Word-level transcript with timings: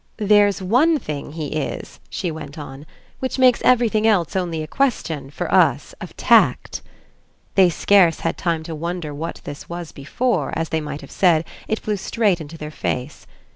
There's 0.17 0.63
one 0.63 0.97
thing 0.97 1.33
he 1.33 1.49
is," 1.49 1.99
she 2.09 2.31
went 2.31 2.57
on, 2.57 2.87
"which 3.19 3.37
makes 3.37 3.61
everything 3.63 4.07
else 4.07 4.35
only 4.35 4.63
a 4.63 4.67
question, 4.67 5.29
for 5.29 5.53
us, 5.53 5.93
of 6.01 6.17
tact." 6.17 6.81
They 7.53 7.69
scarce 7.69 8.21
had 8.21 8.35
time 8.35 8.63
to 8.63 8.73
wonder 8.73 9.13
what 9.13 9.41
this 9.43 9.69
was 9.69 9.91
before, 9.91 10.53
as 10.57 10.69
they 10.69 10.81
might 10.81 11.01
have 11.01 11.11
said, 11.11 11.45
it 11.67 11.77
flew 11.79 11.97
straight 11.97 12.41
into 12.41 12.57
their 12.57 12.71
face. 12.71 13.27